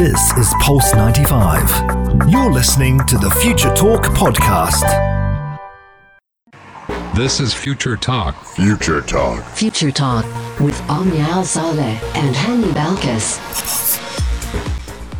[0.00, 2.30] This is Pulse 95.
[2.30, 4.80] You're listening to the Future Talk podcast.
[7.14, 8.34] This is Future Talk.
[8.46, 9.44] Future Talk.
[9.44, 10.24] Future Talk
[10.58, 13.36] with Omnia Al Saleh and Hani Balkis.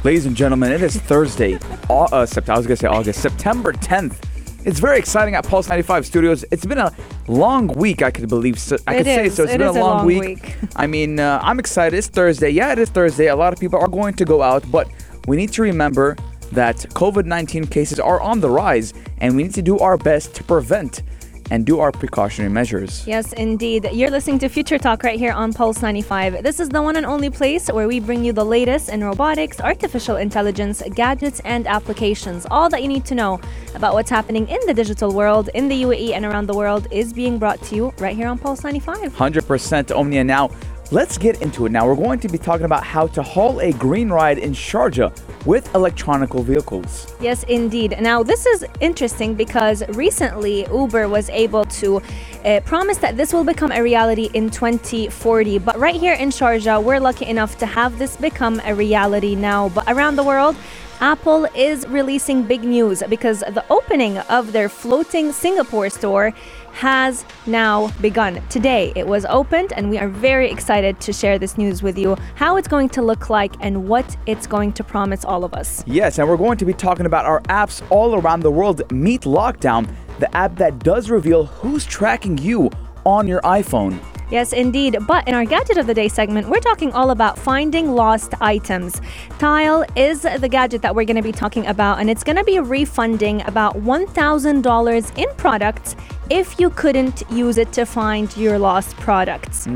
[0.02, 1.58] Ladies and gentlemen, it is Thursday.
[1.90, 4.29] Au- uh, I was going to say August, September 10th.
[4.64, 6.44] It's very exciting at Pulse 95 Studios.
[6.50, 6.92] It's been a
[7.28, 8.58] long week, I could believe.
[8.58, 9.34] So, I It could say is.
[9.34, 9.44] so.
[9.44, 10.20] It's It been a long, long week.
[10.42, 10.56] week.
[10.76, 11.96] I mean, uh, I'm excited.
[11.96, 12.50] It's Thursday.
[12.50, 13.28] Yeah, it is Thursday.
[13.28, 14.88] A lot of people are going to go out, but
[15.26, 16.16] we need to remember
[16.52, 20.34] that COVID 19 cases are on the rise, and we need to do our best
[20.34, 21.02] to prevent
[21.50, 23.06] and do our precautionary measures.
[23.06, 23.88] Yes, indeed.
[23.92, 26.42] You're listening to Future Talk right here on Pulse 95.
[26.42, 29.60] This is the one and only place where we bring you the latest in robotics,
[29.60, 32.46] artificial intelligence, gadgets, and applications.
[32.50, 33.40] All that you need to know
[33.74, 37.12] about what's happening in the digital world, in the UAE, and around the world is
[37.12, 39.12] being brought to you right here on Pulse 95.
[39.14, 40.24] 100% Omnia.
[40.24, 40.50] Now,
[40.90, 41.72] let's get into it.
[41.72, 45.12] Now, we're going to be talking about how to haul a green ride in Sharjah
[45.46, 47.14] with electronical vehicles.
[47.20, 47.96] Yes, indeed.
[48.00, 52.02] Now, this is interesting because recently Uber was able to
[52.44, 55.58] uh, promise that this will become a reality in 2040.
[55.58, 59.68] But right here in Sharjah, we're lucky enough to have this become a reality now.
[59.68, 60.56] But around the world,
[61.00, 66.34] Apple is releasing big news because the opening of their floating Singapore store
[66.72, 68.42] has now begun.
[68.48, 72.16] Today it was opened, and we are very excited to share this news with you
[72.34, 75.84] how it's going to look like and what it's going to promise all of us.
[75.86, 78.90] Yes, and we're going to be talking about our apps all around the world.
[78.92, 82.70] Meet Lockdown, the app that does reveal who's tracking you
[83.04, 83.98] on your iPhone.
[84.30, 84.96] Yes, indeed.
[85.08, 89.00] But in our Gadget of the Day segment, we're talking all about finding lost items.
[89.40, 92.44] Tile is the gadget that we're going to be talking about, and it's going to
[92.44, 95.96] be refunding about $1,000 in products
[96.30, 99.66] if you couldn't use it to find your lost products.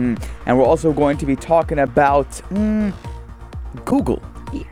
[0.46, 2.92] And we're also going to be talking about mm,
[3.84, 4.22] Google.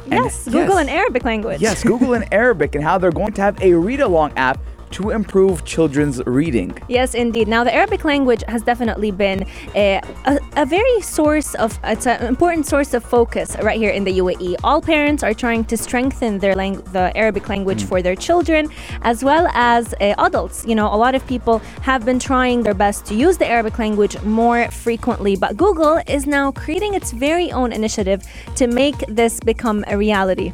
[0.06, 1.60] Yes, Google in Arabic language.
[1.60, 4.60] Yes, Google in Arabic and how they're going to have a read along app
[4.92, 6.76] to improve children's reading.
[6.88, 7.48] Yes, indeed.
[7.48, 12.26] Now, the Arabic language has definitely been a, a, a very source of, it's an
[12.26, 14.56] important source of focus right here in the UAE.
[14.62, 18.68] All parents are trying to strengthen their lang- the Arabic language for their children,
[19.02, 20.66] as well as uh, adults.
[20.66, 23.78] You know, a lot of people have been trying their best to use the Arabic
[23.78, 28.22] language more frequently, but Google is now creating its very own initiative
[28.56, 30.52] to make this become a reality.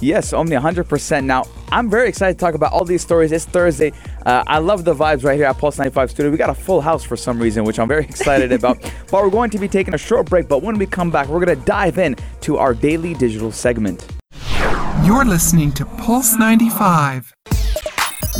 [0.00, 1.24] Yes, Omni, 100%.
[1.24, 3.32] Now, I'm very excited to talk about all these stories.
[3.32, 3.71] It's Thursday.
[3.80, 3.90] Uh,
[4.46, 6.30] I love the vibes right here at Pulse 95 Studio.
[6.30, 8.78] We got a full house for some reason, which I'm very excited about.
[9.10, 10.48] But we're going to be taking a short break.
[10.48, 14.06] But when we come back, we're going to dive in to our daily digital segment.
[15.04, 17.34] You're listening to Pulse 95.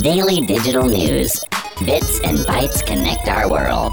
[0.02, 1.38] Daily digital news.
[1.84, 3.92] Bits and bytes connect our world.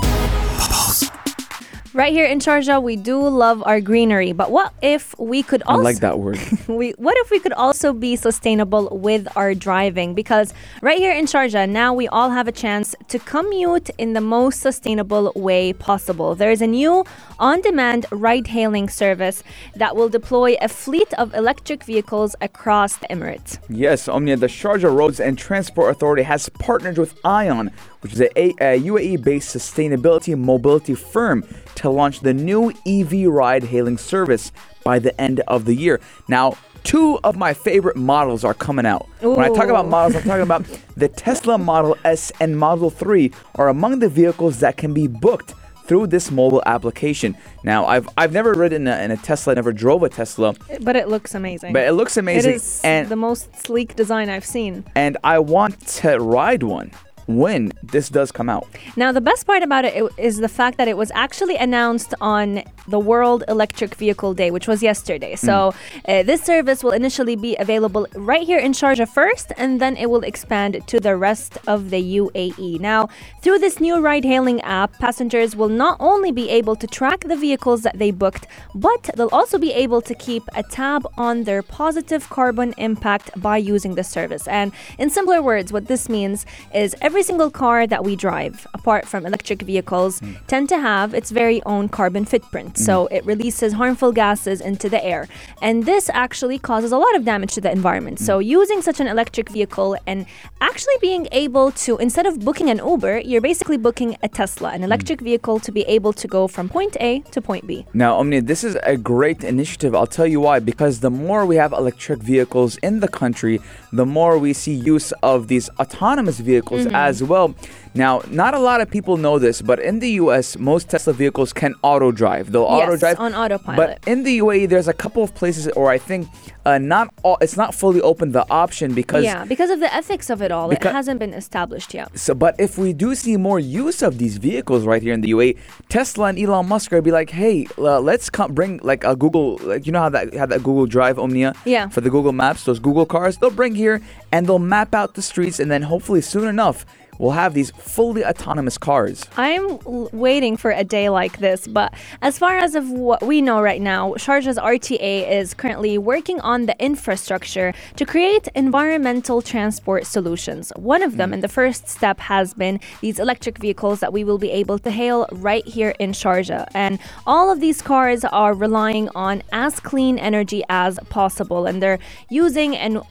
[1.91, 5.75] Right here in Sharjah, we do love our greenery, but what if we could I
[5.75, 6.37] like that word.
[6.67, 10.13] we, what if we could also be sustainable with our driving?
[10.13, 14.21] Because right here in Sharjah, now we all have a chance to commute in the
[14.21, 16.35] most sustainable way possible.
[16.35, 17.05] There is a new
[17.39, 19.43] on demand ride hailing service
[19.75, 23.57] that will deploy a fleet of electric vehicles across the Emirates.
[23.67, 27.71] Yes, Omnia, the Sharjah Roads and Transport Authority has partnered with ION,
[28.01, 31.43] which is a, a UAE based sustainability mobility firm,
[31.75, 34.51] to launch the new EV ride hailing service
[34.83, 35.99] by the end of the year.
[36.27, 39.07] Now, two of my favorite models are coming out.
[39.21, 40.63] When I talk about models, I'm talking about
[40.95, 45.53] the Tesla Model S and Model 3 are among the vehicles that can be booked
[45.85, 47.35] through this mobile application.
[47.63, 50.95] Now, I've I've never ridden in a, in a Tesla, never drove a Tesla, But
[50.95, 51.73] it looks amazing.
[51.73, 52.51] but it looks amazing.
[52.51, 54.85] It is and the most sleek design I've seen.
[54.95, 56.91] and I want to ride one
[57.29, 58.67] when this does come out.
[58.95, 62.63] Now, the best part about it is the fact that it was actually announced on
[62.87, 65.35] the World Electric Vehicle Day, which was yesterday.
[65.35, 65.75] So,
[66.07, 70.09] uh, this service will initially be available right here in Sharjah first, and then it
[70.09, 72.79] will expand to the rest of the UAE.
[72.79, 73.09] Now,
[73.43, 77.35] through this new ride hailing app, passengers will not only be able to track the
[77.35, 81.61] vehicles that they booked, but they'll also be able to keep a tab on their
[81.61, 84.47] positive carbon impact by using the service.
[84.47, 89.07] And in simpler words, what this means is every single car that we drive, apart
[89.07, 90.33] from electric vehicles, hmm.
[90.47, 92.77] tend to have its very own carbon footprint.
[92.77, 93.15] So hmm.
[93.15, 95.27] it releases harmful gases into the air.
[95.61, 98.19] And this actually causes a lot of damage to the environment.
[98.19, 98.25] Hmm.
[98.25, 100.25] So using such an electric vehicle and
[100.61, 104.83] actually being able to, instead of booking an Uber, you're basically booking a Tesla, an
[104.83, 107.85] electric vehicle to be able to go from point A to point B.
[107.93, 109.91] Now, Omni, this is a great initiative.
[109.95, 110.59] I'll tell you why.
[110.59, 113.59] Because the more we have electric vehicles in the country,
[113.91, 116.95] the more we see use of these autonomous vehicles mm-hmm.
[116.95, 117.55] as well.
[117.95, 121.51] Now, not a lot of people know this, but in the US, most Tesla vehicles
[121.53, 122.51] can auto drive.
[122.51, 123.77] They'll auto drive on autopilot.
[123.77, 126.27] But in the UAE, there's a couple of places, or I think
[126.65, 127.37] uh, not all.
[127.41, 129.23] It's not fully open the option because.
[129.23, 132.15] Yeah, because of the ethics of it all, Becau- it hasn't been established yet.
[132.17, 135.31] So, but if we do see more use of these vehicles right here in the
[135.31, 135.57] UAE,
[135.89, 139.15] Tesla and Elon Musk are gonna be like, hey, uh, let's come bring like a
[139.15, 141.89] Google, like you know how that had that Google Drive Omnia, Yeah.
[141.89, 143.99] for the Google Maps, those Google cars, they'll bring here
[144.31, 146.85] and they'll map out the streets, and then hopefully soon enough
[147.19, 149.25] we'll have these fully autonomous cars.
[149.37, 149.77] I'm
[150.11, 153.81] waiting for a day like this, but as far as of what we know right
[153.81, 160.71] now, Sharjah's RTA is currently working on the infrastructure to create environmental transport solutions.
[160.75, 164.37] One of them, and the first step, has been these electric vehicles that we will
[164.37, 166.67] be able to hail right here in Sharjah.
[166.73, 171.99] And all of these cars are relying on as clean energy as possible, and they're
[172.29, 173.01] using and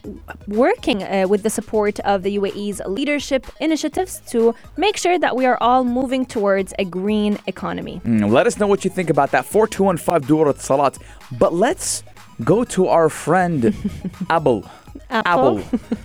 [0.47, 3.47] working uh, with the support of the UAE's leadership
[3.99, 8.01] initiatives to make sure that we are all moving towards a green economy.
[8.05, 9.45] Mm, Let us know what you think about that.
[9.45, 10.99] 4215 Durat Salat.
[11.39, 12.03] But let's
[12.45, 13.75] go to our friend
[14.31, 14.65] Apple.
[15.11, 15.63] Apple.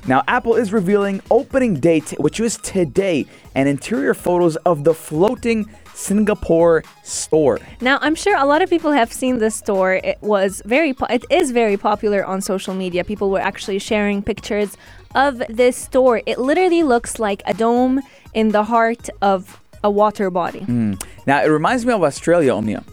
[0.07, 5.69] now, Apple is revealing opening date, which was today, and interior photos of the floating
[5.93, 7.59] Singapore store.
[7.81, 9.95] Now, I'm sure a lot of people have seen this store.
[9.95, 13.03] It was very, po- it is very popular on social media.
[13.03, 14.77] People were actually sharing pictures
[15.15, 16.21] of this store.
[16.25, 18.01] It literally looks like a dome
[18.33, 20.61] in the heart of a water body.
[21.25, 22.83] Now, it reminds me of Australia, Omnia.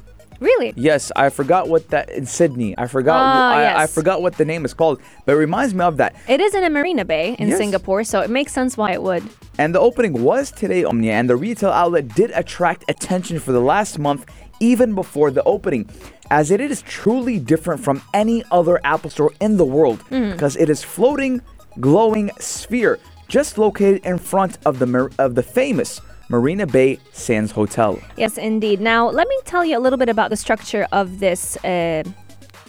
[0.40, 0.72] Really?
[0.74, 2.74] Yes, I forgot what that in Sydney.
[2.78, 3.20] I forgot.
[3.20, 6.16] Ah, I, I forgot what the name is called, but it reminds me of that.
[6.28, 7.58] It is in a marina bay in Yes.
[7.58, 9.22] Singapore, so it makes sense why it would.
[9.58, 13.60] And the opening was today, Omnia, and the retail outlet did attract attention for the
[13.60, 14.24] last month,
[14.60, 15.90] even before the opening,
[16.30, 20.70] as it is truly different from any other Apple store in the world because it
[20.70, 21.42] is floating,
[21.78, 27.98] glowing sphere just located in front of the of the famous Marina Bay Sands Hotel.
[28.16, 28.80] Yes, indeed.
[28.80, 32.04] Now, let me tell you a little bit about the structure of this uh,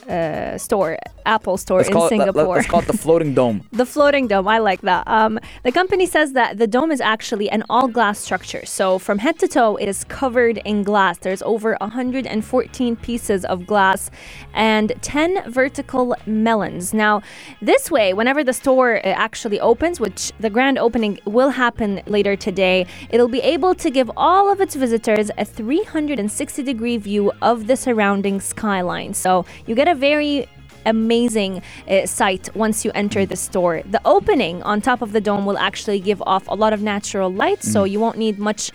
[0.10, 2.56] uh, store, Apple store Let's in it, let- Singapore.
[2.56, 3.68] let's call it the floating dome.
[3.82, 5.08] The floating dome, I like that.
[5.08, 8.64] Um, the company says that the dome is actually an all glass structure.
[8.66, 11.18] So, from head to toe, it is covered in glass.
[11.18, 14.12] There's over 114 pieces of glass
[14.54, 16.94] and 10 vertical mullions.
[16.94, 17.22] Now,
[17.62, 22.36] this way, whenever the store uh, actually opens, which the grand opening will happen later
[22.36, 27.68] today, it'll be able to give all of its visitors a 360 degree view of
[27.68, 29.14] the surrounding skyline.
[29.14, 30.48] So, you get a very
[30.86, 33.82] amazing uh, sight once you enter the store.
[33.86, 37.32] The opening on top of the dome will actually give off a lot of natural
[37.32, 38.72] light, so you won't need much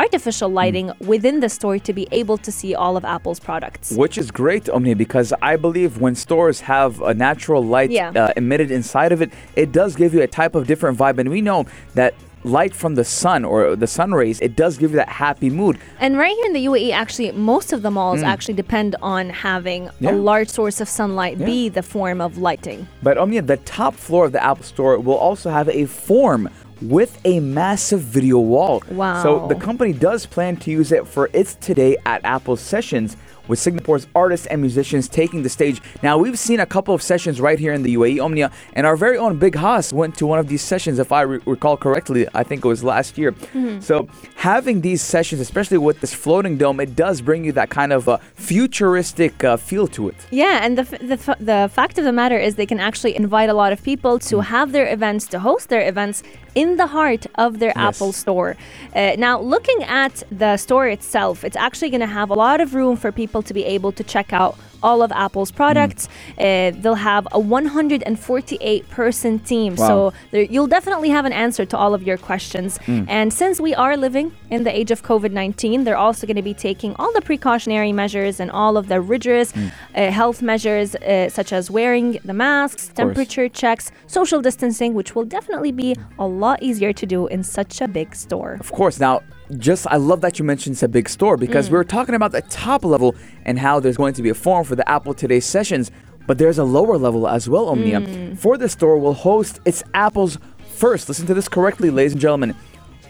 [0.00, 3.90] artificial lighting within the store to be able to see all of Apple's products.
[3.90, 8.10] Which is great, Omni, because I believe when stores have a natural light Yeah.
[8.10, 11.18] uh, emitted inside of it, it does give you a type of different vibe.
[11.18, 12.14] And we know that
[12.48, 15.78] light from the sun or the sun rays, it does give you that happy mood.
[16.00, 18.26] And right here in the UAE, actually, most of the malls mm.
[18.26, 20.10] actually depend on having Yeah.
[20.10, 21.46] a large source of sunlight Yeah.
[21.46, 22.88] be the Forum of lighting.
[23.02, 26.48] But Omnia, the top floor of the Apple Store will also have a form
[26.80, 28.82] with a massive video wall.
[28.90, 29.22] Wow.
[29.22, 33.16] So the company does plan to use it for its Today at Apple sessions
[33.48, 35.80] with Singapore's artists and musicians taking the stage.
[36.02, 38.96] Now, we've seen a couple of sessions right here in the UAE, Omnia, and our
[38.96, 42.26] very own Big Haas went to one of these sessions, if I re- recall correctly.
[42.34, 43.32] I think it was last year.
[43.32, 43.80] Mm-hmm.
[43.80, 47.92] So, having these sessions, especially with this floating dome, it does bring you that kind
[47.92, 50.16] of uh, futuristic uh, feel to it.
[50.30, 53.16] Yeah, and the, f- the, f- the fact of the matter is they can actually
[53.16, 56.22] invite a lot of people to have their events, to host their events
[56.62, 57.86] in the heart of their Yes.
[57.88, 58.50] Apple store.
[58.94, 62.68] Uh, now, looking at the store itself, it's actually going to have a lot of
[62.74, 66.08] room for people to be able to check out all of Apple's products.
[66.38, 69.86] Uh, they'll have a 148 person team, Wow.
[69.88, 72.78] so there, you'll definitely have an answer to all of your questions.
[72.86, 76.42] And since we are living in the age of COVID 19, they're also going to
[76.42, 81.28] be taking all the precautionary measures and all of the rigorous uh, health measures, uh,
[81.28, 86.62] such as wearing the masks, temperature checks, social distancing, which will definitely be a lot
[86.62, 88.56] easier to do in such a big store.
[88.60, 88.98] Of course.
[89.00, 89.20] Now,
[89.56, 91.72] just I love that you mentioned it's a big store because mm.
[91.72, 93.14] we were talking about the top level
[93.44, 95.90] and how there's going to be a forum for the Apple Today sessions,
[96.26, 98.00] but there's a lower level as well, Omnia.
[98.00, 98.38] Mm.
[98.38, 100.38] For the store will host its Apple's
[100.76, 102.54] first, listen to this correctly, ladies and gentlemen,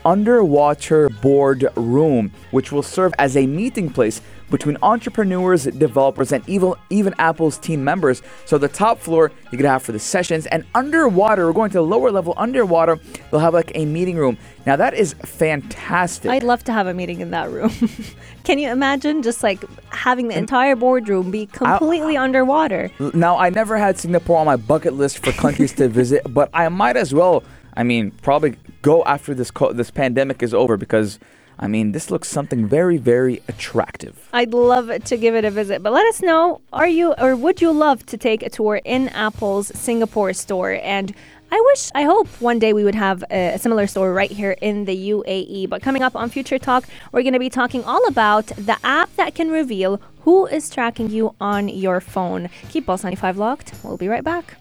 [0.04, 6.74] underwater board room, which will serve as a meeting place between entrepreneurs, developers, and even,
[6.90, 8.22] even Apple's team members.
[8.46, 11.78] So the top floor you're gonna have for the sessions, and underwater, we're going to
[11.78, 12.98] the lower level underwater.
[13.30, 14.38] They'll have like a meeting room.
[14.66, 16.30] Now that is fantastic.
[16.30, 17.70] I'd love to have a meeting in that room.
[18.44, 22.90] Can you imagine just like having the entire boardroom be completely underwater?
[23.14, 26.68] now I never had Singapore on my bucket list for countries to visit, but I
[26.68, 27.42] might as well.
[27.78, 31.20] I mean, probably go after this co- this pandemic is over because,
[31.60, 34.28] I mean, this looks something very, very attractive.
[34.32, 37.62] I'd love to give it a visit, but let us know are you or would
[37.62, 40.72] you love to take a tour in Apple's Singapore store?
[40.82, 41.14] And
[41.52, 44.56] I wish, I hope one day we would have a, a similar store right here
[44.60, 45.68] in the UAE.
[45.68, 49.14] But coming up on Future Talk, we're going to be talking all about the app
[49.14, 52.48] that can reveal who is tracking you on your phone.
[52.70, 53.72] Keep Pulse 95 locked.
[53.84, 54.56] We'll be right back.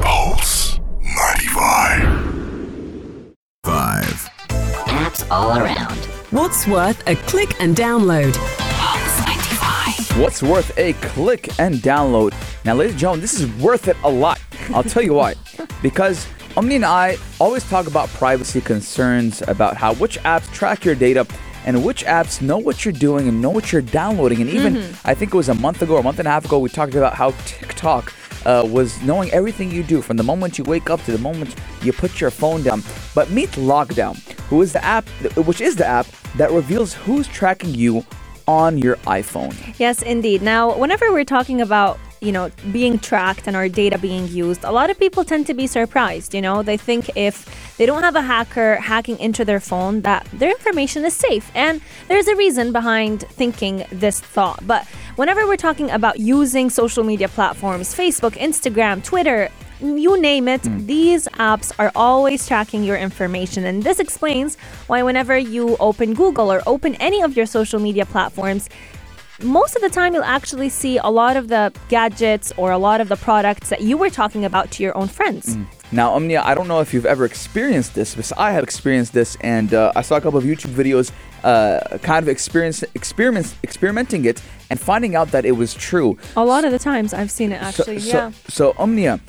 [0.00, 0.51] Pulse
[1.42, 3.34] 95.
[3.64, 4.04] 5.
[4.86, 5.98] Apps all around.
[6.30, 8.36] What's worth a click and download?
[10.20, 12.32] What's worth a click and download?
[12.64, 14.40] Now, ladies and gentlemen, this is worth it a lot.
[14.72, 15.34] I'll tell you why.
[15.82, 20.94] Because Omni and I always talk about privacy concerns, about how which apps track your
[20.94, 21.26] data
[21.66, 24.40] and which apps know what you're doing and know what you're downloading.
[24.42, 25.08] And even, mm-hmm.
[25.08, 26.94] I think it was a month ago a month and a half ago, we talked
[26.94, 28.12] about how TikTok
[28.46, 31.54] uh, was knowing everything you do from the moment you wake up to the moment
[31.82, 32.82] you put your phone down.
[33.14, 34.16] But meet Lockdown,
[34.48, 35.06] who is the app,
[35.36, 36.06] which is the app
[36.36, 38.04] that reveals who's tracking you
[38.46, 39.54] on your iPhone.
[39.78, 40.42] Yes, indeed.
[40.42, 44.70] Now, whenever we're talking about you know being tracked and our data being used, a
[44.70, 46.34] lot of people tend to be surprised.
[46.34, 50.26] You know, they think if they don't have a hacker hacking into their phone, that
[50.32, 54.60] their information is safe, and there's a reason behind thinking this thought.
[54.66, 54.86] But
[55.16, 59.48] whenever we're talking about using social media platforms, Facebook, Instagram, Twitter.
[59.80, 60.86] You name it, mm.
[60.86, 63.64] these apps are always tracking your information.
[63.64, 64.54] And this explains
[64.86, 68.68] why, whenever you open Google or open any of your social media platforms,
[69.42, 73.00] most of the time you'll actually see a lot of the gadgets or a lot
[73.00, 75.56] of the products that you were talking about to your own friends.
[75.90, 79.36] Now, Omnia, I don't know if you've ever experienced this, but I have experienced this,
[79.40, 81.12] and uh, I saw a couple of YouTube videos,
[81.44, 86.16] uh, kind of experience, experiments, experimenting it, and finding out that it was true.
[86.36, 88.32] A lot of the times I've seen it actually, so, yeah.
[88.48, 89.20] So, Omnia,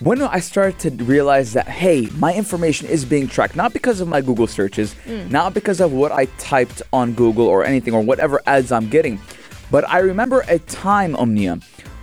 [0.00, 4.08] when I started to realize that, hey, my information is being tracked, not because of
[4.08, 5.30] my Google searches, Mm.
[5.30, 9.18] not because of what I typed on Google or anything, or whatever ads I'm getting,
[9.72, 11.54] but I remember a time, Omnia,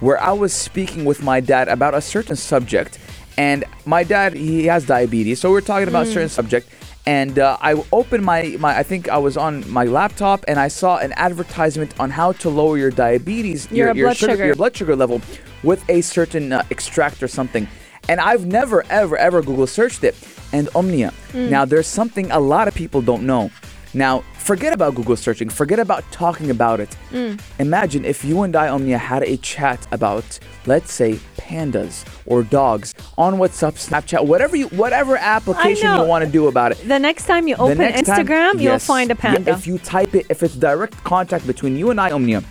[0.02, 3.00] where I was speaking with my dad about a certain subject,
[3.38, 6.14] and my dad he has diabetes, so we're talking about a Mm.
[6.16, 6.66] certain subject.
[7.06, 10.68] And uh, I opened my, my, I think I was on my laptop and I
[10.68, 14.46] saw an advertisement on how to lower your diabetes, Your blood sugar.
[14.46, 15.18] your blood sugar level
[15.64, 17.68] with a certain uh, extract or something.
[18.10, 20.16] And I've never, ever, ever Google searched it.
[20.52, 21.12] And Omnia.
[21.32, 21.50] Mm.
[21.50, 23.50] Now, there's something a lot of people don't know.
[23.94, 26.96] Now, forget about Google searching, forget about talking about it.
[27.12, 27.40] Mm.
[27.60, 32.94] Imagine if you and I, Omnia, had a chat about, let's say, pandas or dogs
[33.18, 36.78] on WhatsApp, Snapchat, whatever you, whatever application you want to do about it.
[36.88, 38.86] The next time you open next time- Instagram, you'll yes.
[38.86, 39.52] find a Yeah, panda.
[39.54, 42.44] if you type it, if it's direct contact between you and I, Omnia,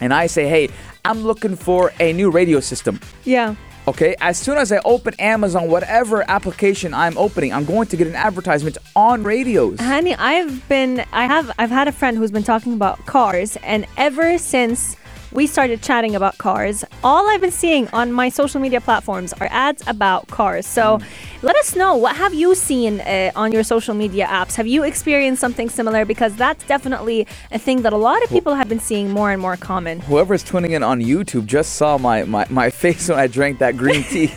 [0.00, 0.68] and I say, hey,
[1.04, 3.00] I'm looking for a new radio system.
[3.24, 3.54] yeah.
[3.86, 8.06] Okay, as soon as I open Amazon, whatever application I'm opening, I'm going to get
[8.06, 9.76] an advertisement on radios.
[9.78, 13.86] Hani, I've been I have I've had a friend who's been talking about cars and
[13.98, 14.96] ever since
[15.34, 19.48] we started chatting about cars, all I've been seeing on my social media platforms are
[19.50, 20.64] ads about cars.
[20.64, 21.00] So
[21.42, 24.54] let us know what have you seen uh, on your social media apps?
[24.54, 26.04] Have you experienced something similar?
[26.04, 29.42] Because that's definitely a thing that a lot of people have been seeing more and
[29.42, 30.00] more common.
[30.00, 33.76] Whoever's tuning in on YouTube just saw my, my, my face when I drank that
[33.76, 34.32] green tea.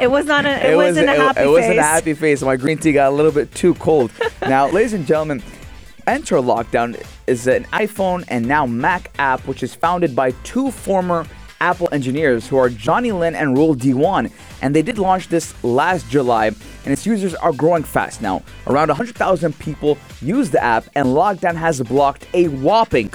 [0.00, 1.44] It was not a it, wasn't a it, happy it face.
[1.44, 2.42] It wasn't a happy face.
[2.42, 4.12] My green tea got a little bit too cold.
[4.42, 5.42] now, ladies and gentlemen,
[6.06, 11.26] Enter Lockdown is an iPhone and now Mac app which is founded by two former
[11.60, 14.30] Apple engineers who are Johnny Lin and Rule D1.
[14.62, 18.42] And they did launch this last July, and its users are growing fast now.
[18.66, 23.12] Around 100,000 people use the app, and Lockdown has blocked a whopping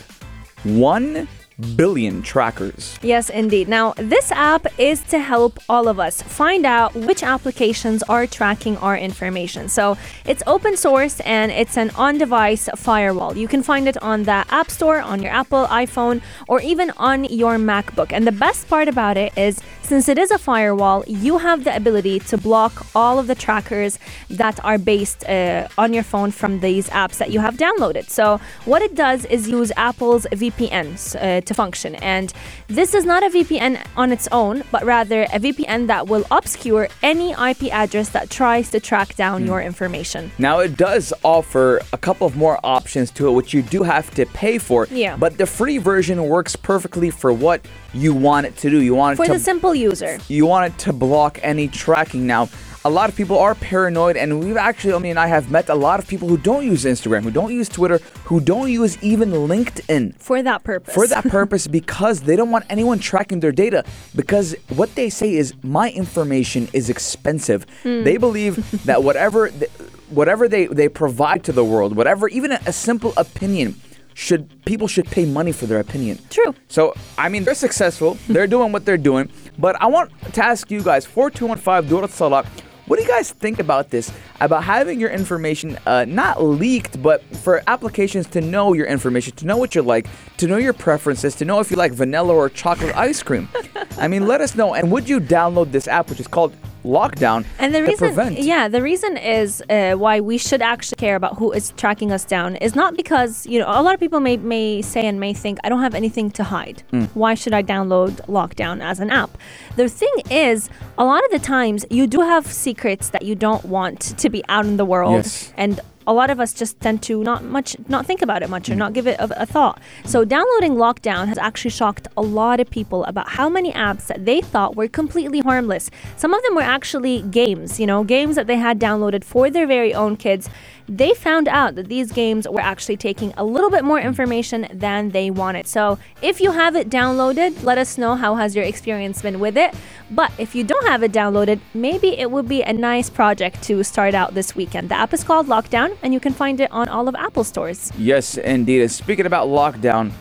[0.63, 1.27] 1
[1.75, 2.97] billion trackers.
[3.01, 3.67] Yes, indeed.
[3.67, 8.77] Now, this app is to help all of us find out which applications are tracking
[8.77, 9.69] our information.
[9.69, 13.37] So, it's open source and it's an on device firewall.
[13.37, 17.25] You can find it on the App Store, on your Apple iPhone, or even on
[17.25, 18.11] your MacBook.
[18.11, 21.75] And the best part about it is, since it is a firewall, you have the
[21.75, 26.59] ability to block all of the trackers that are based uh, on your phone from
[26.61, 28.09] these apps that you have downloaded.
[28.09, 31.95] So, what it does is use Apple's VPNs uh, to function.
[31.95, 32.33] And
[32.67, 36.87] this is not a VPN on its own, but rather a VPN that will obscure
[37.01, 39.47] any IP address that tries to track down hmm.
[39.47, 40.31] your information.
[40.37, 44.11] Now it does offer a couple of more options to it, which you do have
[44.11, 44.87] to pay for.
[44.89, 45.17] Yeah.
[45.17, 48.81] But the free version works perfectly for what you want it to do.
[48.81, 50.17] You want it For to the simple user.
[50.27, 52.25] you want it to block any tracking.
[52.25, 52.49] Now,
[52.85, 55.75] a lot of people are paranoid, and we've actually, Omni and I have met a
[55.75, 59.31] lot of people who don't use Instagram, who don't use Twitter, who don't use even
[59.31, 60.93] LinkedIn For that purpose.
[60.93, 63.85] for that purpose because they don't want anyone tracking their data
[64.15, 68.03] because what they say is my information is expensive Hmm.
[68.03, 69.71] they believe that whatever th-
[70.09, 73.75] whatever they, they provide to the world whatever even a, a simple opinion
[74.13, 76.53] should people should pay money for their opinion True.
[76.67, 80.69] so i mean they're successful they're doing what they're doing but i want to ask
[80.69, 82.45] you guys 4215 Durat Salah
[82.87, 84.11] what do you guys think about this?
[84.41, 89.45] About having your information uh, not leaked, but for applications to know your information, to
[89.45, 92.49] know what you like, to know your preferences, to know if you like vanilla or
[92.49, 93.47] chocolate ice cream?
[93.97, 94.73] I mean, let us know.
[94.73, 98.39] And would you download this app, which is called Lockdown, And the reason, prevent?
[98.39, 102.25] yeah, the reason is uh, why we should actually care about who is tracking us
[102.25, 105.33] down is not because you know a lot of people may may say and may
[105.33, 106.83] think I don't have anything to hide.
[106.91, 107.07] Mm.
[107.13, 109.31] Why should I download Lockdown as an app?
[109.75, 113.65] The thing is, a lot of the times you do have secrets that you don't
[113.65, 115.53] want to be out in the world, Yes.
[115.57, 118.69] and a lot of us just tend to not much not think about it much
[118.69, 118.79] or hmm.
[118.79, 119.79] not give it a, a thought.
[120.05, 124.25] So downloading lockdown has actually shocked a lot of people about how many apps that
[124.25, 125.89] they thought were completely harmless.
[126.17, 129.67] Some of them were actually games you know games that they had downloaded for their
[129.67, 130.49] very own kids
[130.87, 135.09] they found out that these games were actually taking a little bit more information than
[135.09, 135.67] they wanted.
[135.67, 139.57] So if you have it downloaded let us know how has your experience been with
[139.57, 139.73] it.
[140.11, 143.83] But if you don't have it downloaded maybe it would be a nice project to
[143.83, 144.89] start out this weekend.
[144.89, 147.91] The app is called lockdown and you can find it on all of apple stores.
[147.97, 148.89] Yes, indeed.
[148.91, 150.11] Speaking about lockdown,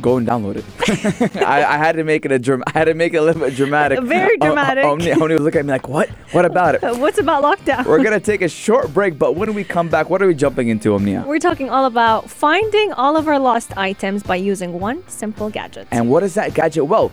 [0.00, 1.36] go and download it.
[1.42, 3.42] I, I had to make it a dram- I had to make it a little
[3.42, 4.00] bit dramatic.
[4.00, 4.84] Very O- o- dramatic.
[4.84, 6.08] Omni, Omni was looking at me like, "What?
[6.32, 9.64] What about it?" what's about lockdown We're gonna take a short break, but when we
[9.64, 11.24] come back, what are we jumping into, Omnia?
[11.26, 15.88] We're talking all about finding all of our lost items by using one simple gadget.
[15.90, 16.86] And what is that gadget?
[16.86, 17.10] Well,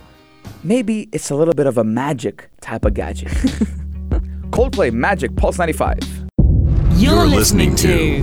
[0.63, 3.29] maybe it's a little bit of a magic type of gadget.
[4.51, 5.97] Coldplay Magic Pulse 95.
[6.95, 8.21] You're, listening, to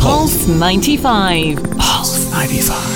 [0.00, 1.62] Pulse 95.
[1.78, 2.87] Pulse 95.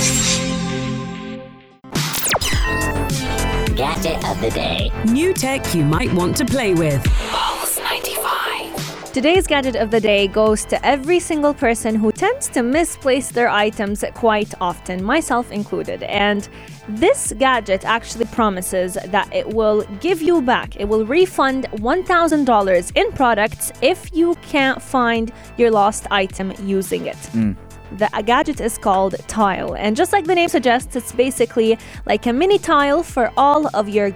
[3.77, 4.91] Gadget of the day.
[5.07, 7.03] New tech you might want to play with.
[7.31, 9.13] Pulse 95.
[9.13, 13.49] Today's gadget of the day goes to every single person who tends to misplace their
[13.49, 16.03] items quite often, myself included.
[16.03, 16.47] And
[16.89, 23.13] this gadget actually promises that it will give you back, it will refund $1,000 in
[23.13, 27.17] products if you can't find your lost item using it.
[27.33, 27.53] Hmm.
[27.99, 32.33] The gadget is called Tile, and just like the name suggests, it's basically like a
[32.33, 34.13] mini tile for all of your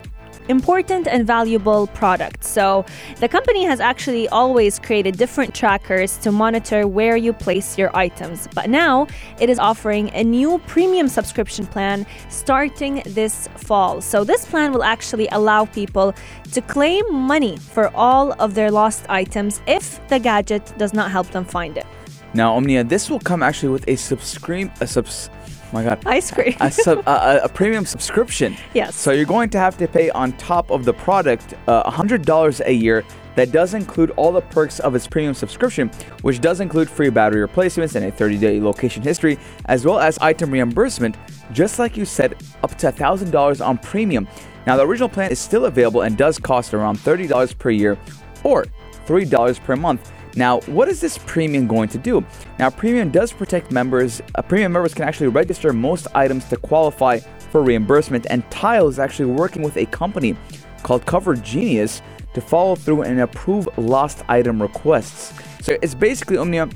[0.48, 2.48] important and valuable products.
[2.48, 2.84] So,
[3.20, 8.48] the company has actually always created different trackers to monitor where you place your items,
[8.54, 9.08] but now
[9.40, 14.00] it is offering a new premium subscription plan starting this fall.
[14.00, 16.14] So, this plan will actually allow people
[16.52, 21.28] to claim money for all of their lost items if the gadget does not help
[21.30, 21.86] them find it.
[22.36, 25.30] Now, Omnia, this will come actually with a subscribe, a subs.
[25.32, 25.98] Oh my God.
[26.04, 26.54] Ice cream.
[26.60, 28.54] a, sub, a, a- premium subscription.
[28.74, 28.94] Yes.
[28.94, 32.72] So you're going to have to pay on top of the product uh, $100 a
[32.72, 33.04] year.
[33.36, 35.90] That does include all the perks of its premium subscription,
[36.22, 40.18] which does include free battery replacements and a 30 day location history, as well as
[40.18, 41.16] item reimbursement,
[41.52, 44.28] just like you said, up to $1,000 on premium.
[44.66, 47.98] Now, the original plan is still available and does cost around $30 per year
[48.42, 48.66] or
[49.06, 50.12] $3 per month.
[50.36, 52.24] Now, what is this premium going to do?
[52.58, 54.20] Now, premium does protect members.
[54.34, 57.18] Uh, premium members can actually register most items to qualify
[57.50, 60.36] for reimbursement, and Tile is actually working with a company
[60.82, 62.02] called Cover Genius
[62.34, 65.32] to follow through and approve lost item requests.
[65.62, 66.68] So it's basically Omnia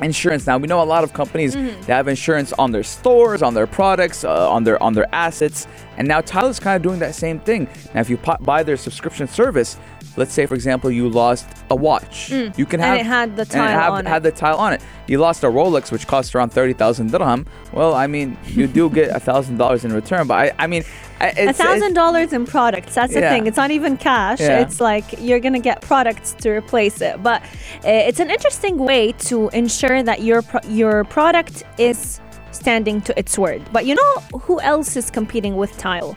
[0.00, 0.46] insurance.
[0.46, 3.66] Now we know a lot of companies that have insurance on their stores on their
[3.66, 5.66] products uh, on their on their assets.
[5.96, 7.68] And now Tile's kind of doing that same thing.
[7.94, 9.76] Now if you buy their subscription service
[10.18, 12.30] let's say for example you lost a watch.
[12.30, 14.08] You can have And it had the and tile have- on it.
[14.10, 14.82] had the tile on it.
[15.06, 17.46] You lost a Rolex which costs around 30,000 dirham.
[17.72, 20.26] Well I mean you do get a thousand dollars in return.
[20.26, 20.84] But I, I mean
[21.22, 22.94] A thousand dollars in products.
[22.94, 23.30] That's the Yeah.
[23.30, 23.46] thing.
[23.46, 24.40] It's not even cash.
[24.40, 24.60] Yeah.
[24.60, 27.22] It's like you're gonna get products to replace it.
[27.22, 33.00] But uh, it's an interesting way to ensure that your pro- your product is standing
[33.02, 33.62] to its word.
[33.72, 36.16] But you know who else is competing with Tile?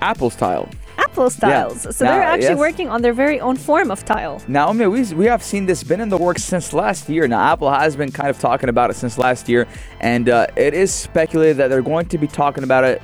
[0.00, 1.96] Apple's tile Apple Styles.
[1.96, 2.58] So Now, they're actually yes.
[2.58, 4.40] working on their very own form of Tile.
[4.48, 7.26] Now, I mean, we, we have seen this been in the works since last year.
[7.28, 9.66] Now, Apple has been kind of talking about it since last year,
[10.00, 13.00] and uh, it is speculated that they're going to be talking about it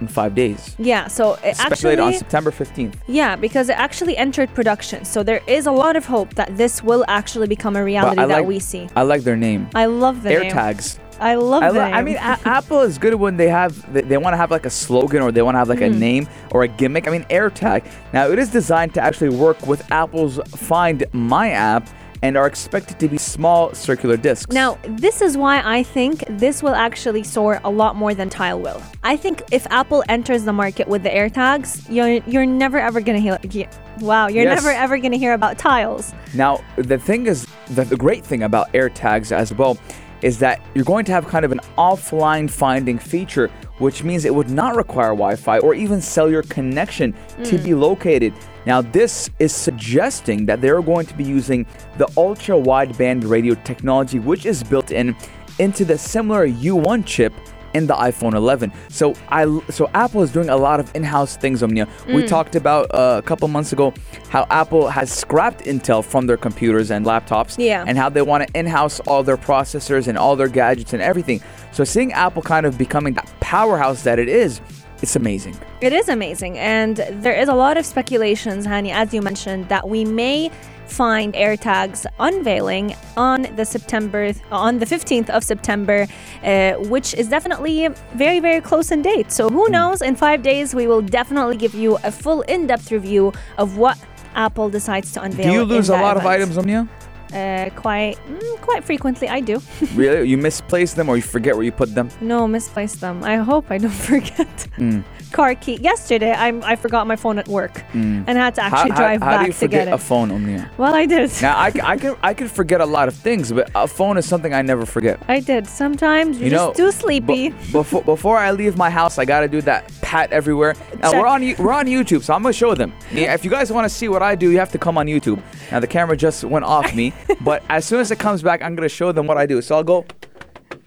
[0.00, 0.74] in five days.
[0.78, 1.06] Yeah.
[1.08, 2.12] So it Speculated on.
[2.14, 2.94] September 15th.
[3.06, 5.04] Yeah, because it actually entered production.
[5.04, 8.28] So there is a lot of hope that this will actually become a reality that
[8.28, 8.88] like- we see.
[8.96, 9.68] I like their name.
[9.74, 10.50] I love the name.
[10.50, 10.98] AirTags.
[11.20, 14.18] I love I, lo- I mean, a- Apple is good when they have they, they
[14.18, 15.94] want to have like a slogan or they want to have like Mm-hmm.
[15.94, 17.06] a name or a gimmick.
[17.06, 17.86] I mean, AirTag.
[18.12, 21.88] Now it is designed to actually work with Apple's Find My app
[22.24, 24.50] and are expected to be small circular discs.
[24.50, 28.58] Now, this is why I think this will actually soar a lot more than Tile
[28.58, 28.82] will.
[29.02, 33.18] I think if Apple enters the market with the AirTags, you're you're never ever gonna
[33.20, 33.38] hear.
[33.50, 33.68] yeah,
[34.00, 34.56] Wow, you're Yes.
[34.62, 36.14] never ever gonna hear about tiles.
[36.34, 39.76] Now, the thing is, the, the great thing about AirTags as well
[40.24, 44.34] is that you're going to have kind of an offline finding feature, which means it
[44.34, 47.80] would not require Wi Fi or even cellular connection to be hmm.
[47.80, 48.32] located.
[48.64, 51.66] Now, this is suggesting that they're going to be using
[51.98, 55.14] the ultra wideband radio technology, which is built in
[55.58, 57.32] into the similar U1 chip
[57.74, 58.72] in the iPhone 11.
[58.88, 61.62] So I so Apple is doing a lot of in-house things.
[61.62, 61.86] Omnia.
[61.86, 62.14] Mm.
[62.14, 63.92] We talked about uh, a couple months ago
[64.30, 67.84] how Apple has scrapped Intel from their computers and laptops, Yeah.
[67.86, 71.40] and how they want to in-house all their processors and all their gadgets and everything.
[71.72, 74.60] So seeing Apple kind of becoming that powerhouse that it is,
[75.02, 75.56] it's amazing.
[75.80, 79.88] It is amazing, and there is a lot of speculations, Hani, as you mentioned, that
[79.88, 80.50] we may
[80.86, 86.06] find AirTags unveiling on the September on the 15th of September,
[86.44, 89.30] uh, which is definitely very very close in date.
[89.32, 89.54] So Hmm.
[89.54, 90.02] who knows?
[90.02, 93.96] In five days, we will definitely give you a full in-depth review of what
[94.34, 95.46] Apple decides to unveil.
[95.46, 96.88] Do you lose a lot of items, Omnia?
[97.32, 99.60] Uh, quite mm, quite frequently, I do.
[99.94, 100.28] really?
[100.28, 102.08] You misplace them or you forget where you put them?
[102.20, 103.24] No, misplace them.
[103.24, 104.68] I hope I don't forget.
[104.78, 105.02] Mm.
[105.34, 105.76] Car key.
[105.90, 108.24] Yesterday, I I forgot my phone at work mm.
[108.26, 109.94] and I had to How, actually how- drive how back do you to forget get
[109.94, 110.70] a phone, Omnia?
[110.78, 111.30] well, I did.
[111.42, 114.26] Now I, I can I can forget a lot of things, but a phone is
[114.32, 115.20] something I never forget.
[115.28, 115.66] I did.
[115.66, 117.48] Sometimes you're You know, just too sleepy.
[117.50, 120.74] Be- before before I leave my house, I gotta do that pat everywhere.
[121.02, 121.20] Now Check.
[121.20, 122.92] we're on we're on YouTube, so I'm gonna show them.
[123.10, 125.06] Yeah, if you guys want to see what I do, you have to come on
[125.06, 125.40] YouTube.
[125.72, 128.74] Now the camera just went off me, but as soon as it comes back, I'm
[128.76, 129.60] gonna show them what I do.
[129.62, 130.06] So I'll go,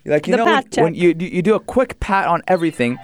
[0.06, 2.98] like you The know, when, when you you you do a quick pat on everything,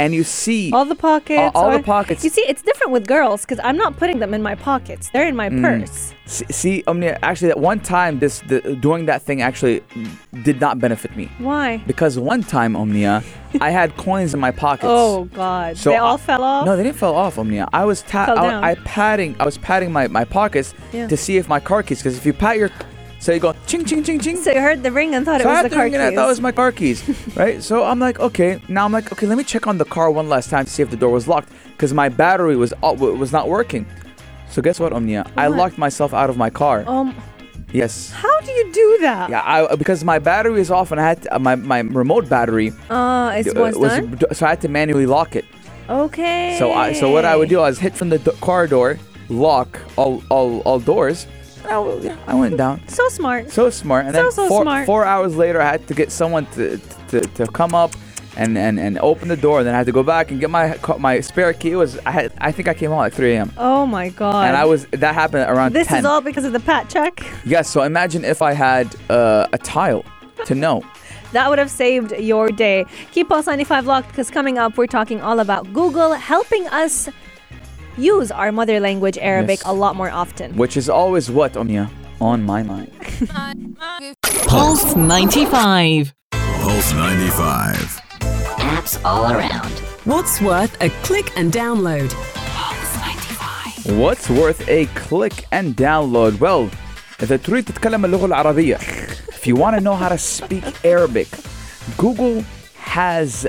[0.00, 1.52] and you see all the pockets.
[1.54, 2.24] all the pockets.
[2.24, 5.10] You see, it's different with girls because I'm not putting them in my pockets.
[5.12, 5.62] They're in my Mm.
[5.62, 6.14] purse.
[6.26, 9.82] See, see, Omnia, actually, that one time, this the, doing that thing actually
[10.48, 11.78] did not benefit me Why?
[11.86, 13.22] because one time, Omnia,
[13.60, 14.86] I had coins in my pockets.
[14.88, 15.76] Oh God!
[15.76, 16.66] So they I- all fell off.
[16.66, 17.68] No, they didn't fall off, Omnia.
[17.72, 21.08] I was ta- I, I patting, I was patting my, my pockets Yeah.
[21.08, 21.98] to see if my car keys.
[21.98, 22.70] Because if you pat your,
[23.20, 24.36] so you go ching ching ching ching.
[24.36, 25.94] So you heard the ring and thought So it I was had the car it,
[25.94, 26.98] I thought it was my car keys,
[27.36, 27.62] right?
[27.62, 28.60] So I'm like, okay.
[28.68, 30.82] Now I'm like, okay, let me check on the car one last time to see
[30.82, 33.86] if the door was locked because my battery was uh, was not working.
[34.50, 35.30] So guess what, Omnia?
[35.36, 36.84] I locked myself out of my car.
[36.88, 37.14] um,
[37.72, 38.10] Yes.
[38.10, 39.30] how do you do that?
[39.30, 42.28] Yeah, I, because my battery is off and I had to, uh, my my remote
[42.28, 44.18] battery Uh, it uh, was, done.
[44.34, 45.44] so I had to manually lock it.
[45.88, 46.56] Okay.
[46.58, 48.98] So I so what I would do, I was hit from the do- car door,
[49.28, 51.26] lock all all, all doors.
[51.64, 52.80] I, w- yeah, I went down.
[52.88, 53.50] So smart.
[53.50, 54.06] So smart.
[54.06, 54.86] And So, then so four, smart.
[54.86, 57.92] four hours later, I had to get someone to, to, to come up
[58.36, 59.58] and, and, and open the door.
[59.58, 61.72] And then I had to go back and get my my spare key.
[61.72, 63.52] It was I had I think I came home at 3 a.m.
[63.58, 64.46] Oh my God.
[64.46, 65.98] And I was that happened around This 10.
[65.98, 67.20] is all because of the pat check.
[67.44, 67.68] yes.
[67.68, 70.04] So imagine if I had uh, a tile
[70.46, 70.82] to know.
[71.32, 72.86] That would have saved your day.
[73.12, 77.08] Keep Pulse 95 locked because coming up, we're talking all about Google helping us
[77.99, 79.67] use our mother language, Arabic, Yes.
[79.67, 80.55] a lot more often.
[80.55, 81.89] Which is always what Omnia
[82.21, 82.91] on my mind.
[84.47, 86.13] Pulse 95.
[86.31, 88.01] Pulse 95.
[88.57, 89.71] Apps all around.
[90.05, 92.11] What's worth a click and download?
[94.01, 96.39] What's worth a click and download?
[96.39, 96.69] Well,
[97.21, 98.77] إذا تريد تتكلم اللغة العربية
[99.29, 101.27] if you want to know how to speak Arabic,
[101.97, 102.43] Google
[102.77, 103.47] has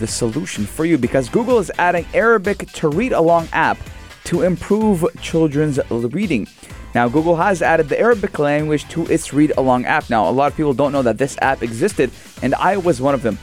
[0.00, 3.78] the solution for you because Google is adding Arabic to read along app
[4.24, 6.48] to improve children's reading.
[6.94, 10.10] Now, Google has added the Arabic language to its read along app.
[10.10, 12.10] Now, a lot of people don't know that this app existed,
[12.42, 13.38] and I was one of them.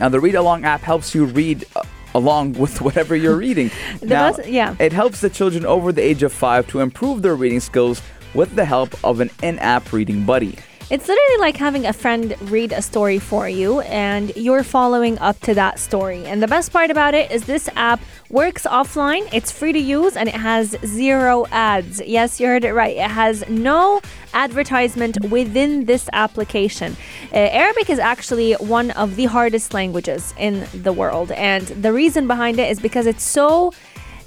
[0.00, 1.82] Now, the read along app helps you read uh,
[2.14, 3.70] along with whatever you're reading.
[4.02, 4.74] Now, best- yeah.
[4.78, 8.02] it helps the children over the age of five to improve their reading skills
[8.34, 10.58] with the help of an in app reading buddy.
[10.90, 15.38] It's literally like having a friend read a story for you and you're following up
[15.40, 16.24] to that story.
[16.24, 20.16] And the best part about it is this app works offline, it's free to use,
[20.16, 22.00] and it has zero ads.
[22.00, 22.96] Yes, you heard it right.
[22.96, 24.00] It has no
[24.32, 26.96] advertisement within this application.
[27.34, 31.32] Uh, Arabic is actually one of the hardest languages in the world.
[31.32, 33.74] And the reason behind it is because it's so.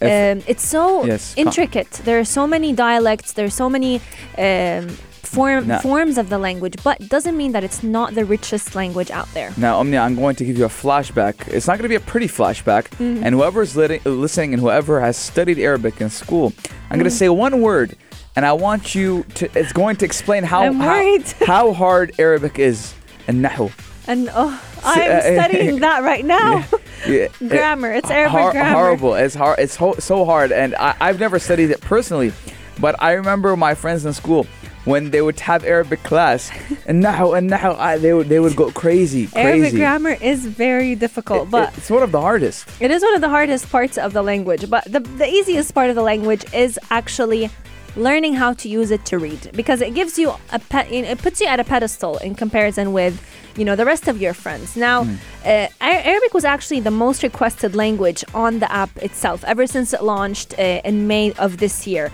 [0.04, 1.92] Um, it's so Yes, intricate.
[2.06, 3.34] There are so many dialects.
[3.34, 4.02] There are so many
[4.36, 4.98] um,
[5.36, 9.10] form Now- forms of the language, but doesn't mean that it's not the richest language
[9.12, 9.52] out there.
[9.58, 11.48] Now, Omnia, I'm going to give you a flashback.
[11.48, 12.84] It's not going to be a pretty flashback.
[13.00, 13.24] Mm-hmm.
[13.24, 16.54] And whoever's lit- listening and whoever has studied Arabic in school,
[16.90, 17.20] I'm going to Mm.
[17.24, 17.96] say one word,
[18.36, 19.50] and I want you to.
[19.60, 22.94] It's going to explain how how, how hard Arabic is.
[23.28, 23.72] And nahu.
[24.08, 26.66] And oh, I'm uh, studying that right now.
[27.08, 27.92] Yeah, Grammar.
[27.94, 28.76] It's Arabic hor- grammar.
[28.80, 29.14] Horrible.
[29.16, 29.60] It's hard.
[29.60, 32.34] It's ho- so hard, and I- I've never studied it personally,
[32.80, 34.46] but I remember my friends in school
[34.86, 36.52] when they would have Arabic class,
[36.86, 39.48] and now and now I, they would they would go crazy, crazy.
[39.48, 42.68] Arabic grammar is very difficult, but it's one of the hardest.
[42.80, 45.90] It is one of the hardest parts of the language, but the, the easiest part
[45.90, 47.50] of the language is actually
[47.96, 51.42] learning how to use it to read because it gives you a pe- it puts
[51.42, 53.22] you at a pedestal in comparison with
[53.58, 55.02] you know the rest of your friends now
[55.46, 60.02] uh, arabic was actually the most requested language on the app itself ever since it
[60.04, 62.10] launched uh, in may of this year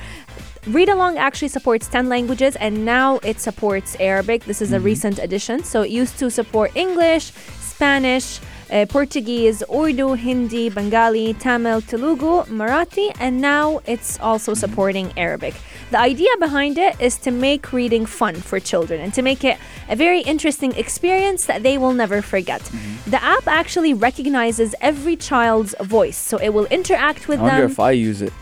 [0.67, 4.43] Read Along actually supports 10 languages and now it supports Arabic.
[4.45, 4.85] This is a mm-hmm.
[4.85, 5.63] recent addition.
[5.63, 8.39] So it used to support English, Spanish,
[8.71, 14.59] uh, Portuguese, Urdu, Hindi, Bengali, Tamil, Telugu, Marathi, and now it's also mm-hmm.
[14.59, 15.55] supporting Arabic.
[15.91, 19.57] The idea behind it is to make reading fun for children and to make it
[19.87, 22.61] a very interesting experience that they will never forget.
[22.61, 23.11] Mm-hmm.
[23.11, 27.71] The app actually recognizes every child's voice, so it will interact with I wonder them.
[27.71, 28.33] if I use it.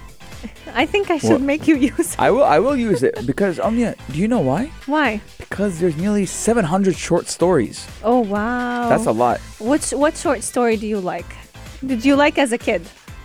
[0.74, 1.42] I think I should What?
[1.42, 2.20] make you use it.
[2.20, 2.44] I will.
[2.44, 3.96] I will use it because Omnia.
[4.12, 4.72] Do you know why?
[4.86, 5.22] Why?
[5.38, 7.86] Because there's nearly 700 short stories.
[8.04, 8.90] Oh wow.
[8.90, 9.40] That's a lot.
[9.60, 11.26] What what short story do you like?
[11.86, 12.82] Did you like as a kid?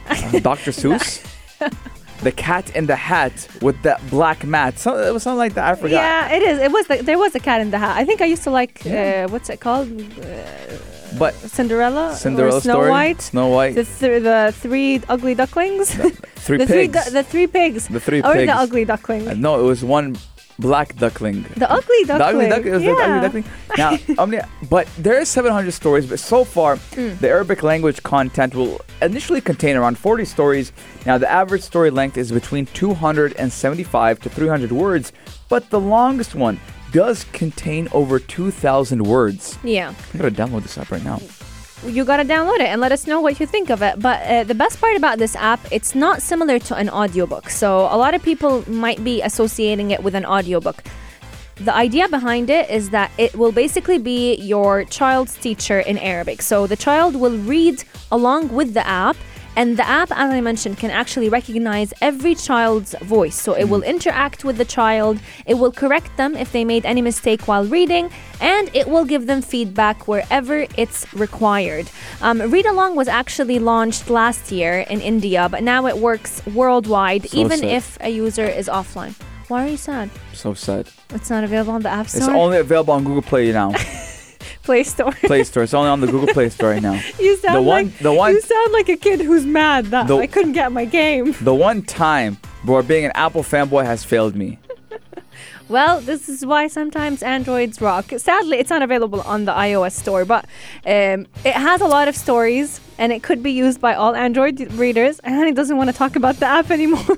[0.09, 0.71] Uh, Dr.
[0.81, 1.21] Seuss.
[2.23, 4.79] the Cat in the Hat with that black mat.
[4.79, 5.67] So, it was something like that.
[5.71, 6.03] I forgot.
[6.03, 6.59] Yeah, it is.
[6.59, 7.97] It was the, there was a cat in the hat.
[7.97, 9.89] I think I used to like uh, what's it called?
[9.91, 10.27] Uh,
[11.19, 12.15] But Cinderella.
[12.15, 12.91] Cinderella Snow story.
[12.91, 13.21] White.
[13.23, 13.75] Snow White.
[13.75, 15.95] The, th- the three ugly ducklings.
[15.95, 16.71] three the pigs.
[16.71, 17.89] three du- the three pigs.
[17.89, 18.47] The three or pigs.
[18.53, 19.29] the ugly duckling.
[19.29, 20.17] Uh, no, it was one
[20.59, 21.43] black duckling.
[21.57, 22.07] the ugly duckling.
[22.07, 22.23] The duckling.
[22.23, 23.17] ugly duck- it was the yeah.
[23.17, 23.45] ugly duckling.
[23.79, 27.19] Now, Omnia, but there is 700 stories, but so far, Mm.
[27.19, 30.73] the Arabic language content will initially contain around 40 stories.
[31.07, 35.13] Now, the average story length is between 275 to 300 words,
[35.49, 36.61] but the longest one
[36.93, 39.59] does contain over 2,000 words.
[39.63, 39.95] Yeah.
[40.13, 41.21] I'm gonna download this app right now.
[41.87, 44.01] you gotta download it and let us know what you think of it.
[44.01, 47.49] But uh, the best part about this app, it's not similar to an audiobook.
[47.51, 50.83] So a lot of people might be associating it with an audiobook.
[51.57, 56.41] The idea behind it is that it will basically be your child's teacher in Arabic.
[56.41, 59.17] So the child will read along with the app.
[59.57, 63.39] And the app, as I mentioned, can actually recognize every child's voice.
[63.41, 67.03] So it will interact with the child, it will correct them if they made any
[67.03, 68.11] mistake while reading,
[68.41, 71.91] and it will give them feedback wherever it's required.
[72.23, 77.29] Um, Read Along was actually launched last year in India, but now it works worldwide,
[77.29, 77.69] So even sad.
[77.69, 79.15] if a user is offline.
[79.49, 80.11] Why are you sad?
[80.33, 80.89] So sad.
[81.13, 82.21] It's not available on the App Store.
[82.21, 83.73] It's only available on Google Play now.
[84.63, 85.13] Play Store.
[85.23, 85.63] Play Store.
[85.63, 87.01] It's only on the Google Play Store right now.
[87.19, 90.07] you sound The one- like the one- you sound like a kid who's mad that
[90.07, 91.35] The- I couldn't get my game.
[91.41, 94.59] The one time where being an Apple fanboy has failed me.
[95.69, 98.07] Well, this is why sometimes Androids rock.
[98.17, 100.45] Sadly, it's not available on the iOS store, but
[100.85, 104.61] um, it has a lot of stories and it could be used by all Android
[104.73, 105.21] readers.
[105.21, 107.17] And Hani doesn't want to talk about the app anymore.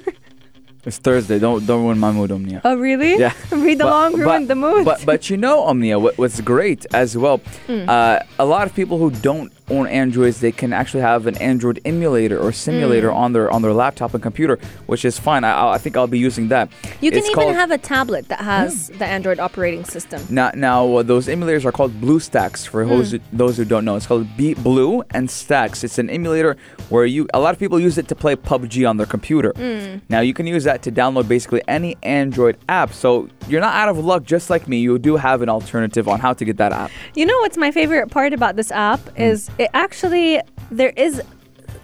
[0.84, 1.38] It's Thursday.
[1.38, 2.60] Don't don't ruin my mood, Omnia.
[2.64, 3.16] oh, really?
[3.16, 3.32] Yeah.
[3.52, 4.84] Read along, ruin the mood.
[4.84, 7.38] But but you know, Omnia, what, what's great as well.
[7.68, 7.88] Hmm.
[7.88, 11.80] Uh, a lot of people who don't own Androids, they can actually have an Android
[11.84, 13.16] emulator or simulator Hmm.
[13.16, 15.44] on their on their laptop and computer, which is fine.
[15.44, 16.68] I, I think I'll be using that.
[17.00, 20.20] you can It's even called- have a tablet that has the Android operating system.
[20.30, 23.96] Now, now uh, those emulators are called BlueStacks for those who, those who don't know.
[23.96, 25.84] It's called B- Blue and Stacks.
[25.84, 26.56] It's an emulator
[26.88, 29.52] where you a lot of people use it to play PUBG on their computer.
[30.08, 32.92] Now you can use that to download basically any Android app.
[32.92, 34.24] So you're not out of luck.
[34.24, 36.90] Just like me, you do have an alternative on how to get that app.
[37.14, 39.22] You know what's my favorite part about this app Hmm.
[39.22, 41.22] is it actually there is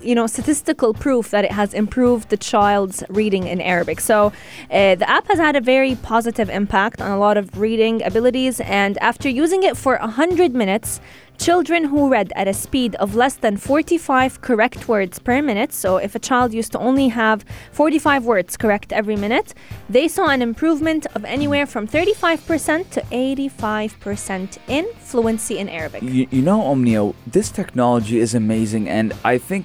[0.00, 4.00] you know statistical proof that it has improved the child's reading in Arabic.
[4.00, 4.32] So
[4.70, 8.60] uh, the app has had a very positive impact on a lot of reading abilities
[8.60, 11.00] and after using it for 100 minutes
[11.38, 15.96] Children who read at a speed of less than 45 correct words per minute, so
[15.96, 19.54] if a child used to only have 45 words correct every minute,
[19.88, 26.02] they saw an improvement of anywhere from 35% to 85% in fluency in Arabic.
[26.02, 29.64] You, you know, Omnia, this technology is amazing, and I think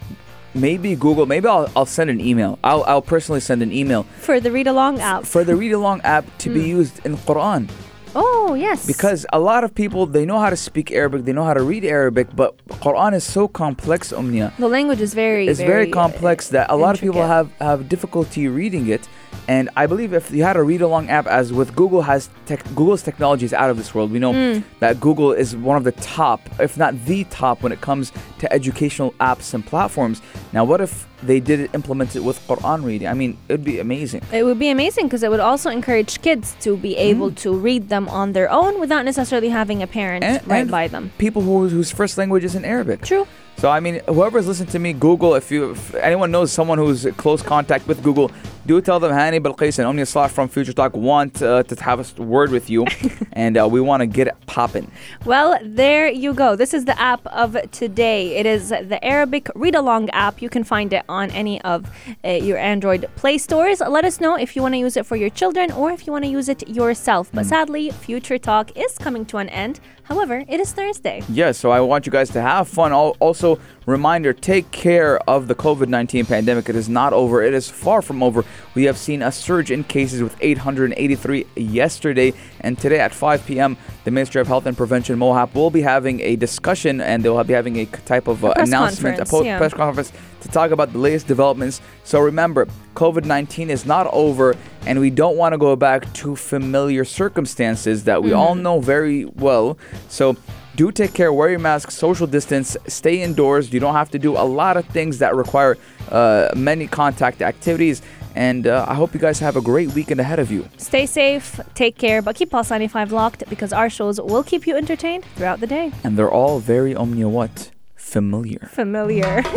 [0.54, 2.60] maybe Google, maybe I'll, I'll send an email.
[2.64, 5.26] I'll, I'll personally send an email For the read along app.
[5.26, 6.54] for the read along app to Hmm.
[6.54, 7.68] be used in Quran.
[8.16, 8.86] Oh, yes.
[8.86, 11.64] Because a lot of people they know how to speak Arabic, they know how to
[11.64, 14.54] read Arabic, but Quran is so complex, Omnia.
[14.60, 17.90] the language is very, It's very, complex uh, that a lot of people have have
[17.90, 19.08] difficulty reading it.
[19.48, 22.64] And I believe if you had a read along app, as with Google has tech,
[22.76, 24.12] Google's technology is out of this world.
[24.12, 24.64] We know Mm.
[24.80, 28.52] that Google is one of the top, if not the top, when it comes to
[28.54, 30.22] educational apps and platforms.
[30.54, 33.08] Now, what if they did it, implement it with Quran reading?
[33.08, 34.22] I mean, it'd be amazing.
[34.32, 37.36] It would be amazing because it would also encourage kids to be able Mm.
[37.44, 40.88] to read them on their own without necessarily having a parent And- right and by
[40.88, 41.12] them.
[41.18, 43.02] People who, whose first language is in Arabic.
[43.02, 43.28] True.
[43.58, 45.36] So I mean, whoever's listening to me, Google.
[45.36, 48.30] If you, if anyone knows someone who's close contact with Google,
[48.66, 52.00] do tell them Hani Balqis and Omnia Salah from Future Talk want uh, to have
[52.00, 52.86] a word with you,
[53.34, 54.90] and uh, we want to get it popping.
[55.26, 56.56] Well, there you go.
[56.56, 58.38] This is the app of today.
[58.38, 60.42] It is the Arabic read along app.
[60.42, 61.90] You can find it on any of
[62.24, 63.82] uh, your Android Play stores.
[63.82, 66.14] Let us know if you want to use it for your children or if you
[66.14, 67.30] want to use it yourself.
[67.34, 69.80] But sadly, Future Talk is coming to an end.
[70.04, 71.24] However, it is Thursday.
[71.30, 72.92] Yes, so I want you guys to have fun.
[72.92, 76.70] Al- Also, reminder: take care of the COVID nineteen pandemic.
[76.70, 77.44] It is not over.
[77.44, 78.46] It is far from over.
[78.74, 83.76] We have seen a surge in cases with 883 yesterday, and today at 5 p.m.,
[84.06, 87.54] the Ministry of Health and Prevention (MOHAP) will be having a discussion, and they'll be
[87.54, 89.58] having a type of uh, press announcement, a conference, po- yeah.
[89.58, 91.82] press conference to talk about the latest developments.
[92.06, 96.38] So remember, COVID 19 is not over, and we don't want to go back to
[96.38, 99.78] familiar circumstances that we all know very well.
[100.08, 100.38] So
[100.76, 103.72] do take care, wear your mask, social distance, stay indoors.
[103.72, 105.78] You don't have to do a lot of things that require
[106.12, 108.02] uh, many contact activities.
[108.36, 110.68] And uh, I hope you guys have a great weekend ahead of you.
[110.78, 114.76] Stay safe, take care, but keep Pulse 95 locked because our shows will keep you
[114.76, 115.92] entertained throughout the day.
[116.04, 117.72] And they're all very omnia what?
[117.96, 118.70] Familiar.
[118.72, 119.44] Familiar.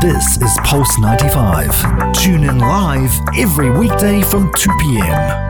[0.00, 2.14] This is Pulse 95.
[2.14, 5.47] Tune in live every weekday from 2 p.m.